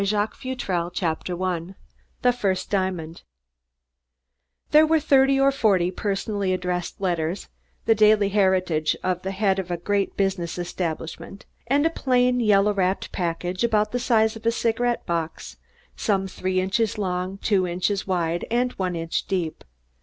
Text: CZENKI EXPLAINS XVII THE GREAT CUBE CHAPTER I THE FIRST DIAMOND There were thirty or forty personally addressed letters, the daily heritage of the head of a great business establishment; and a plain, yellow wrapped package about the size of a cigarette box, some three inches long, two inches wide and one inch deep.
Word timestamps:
CZENKI 0.03 0.51
EXPLAINS 0.53 0.97
XVII 0.97 1.03
THE 1.03 1.35
GREAT 1.35 1.37
CUBE 1.37 1.43
CHAPTER 1.43 1.43
I 1.43 1.75
THE 2.23 2.33
FIRST 2.33 2.69
DIAMOND 2.71 3.21
There 4.71 4.87
were 4.87 4.99
thirty 4.99 5.39
or 5.39 5.51
forty 5.51 5.91
personally 5.91 6.53
addressed 6.53 6.99
letters, 6.99 7.49
the 7.85 7.93
daily 7.93 8.29
heritage 8.29 8.97
of 9.03 9.21
the 9.21 9.29
head 9.29 9.59
of 9.59 9.69
a 9.69 9.77
great 9.77 10.17
business 10.17 10.57
establishment; 10.57 11.45
and 11.67 11.85
a 11.85 11.91
plain, 11.91 12.39
yellow 12.39 12.73
wrapped 12.73 13.11
package 13.11 13.63
about 13.63 13.91
the 13.91 13.99
size 13.99 14.35
of 14.35 14.43
a 14.47 14.51
cigarette 14.51 15.05
box, 15.05 15.57
some 15.95 16.27
three 16.27 16.59
inches 16.59 16.97
long, 16.97 17.37
two 17.37 17.67
inches 17.67 18.07
wide 18.07 18.43
and 18.49 18.71
one 18.73 18.95
inch 18.95 19.27
deep. 19.27 19.63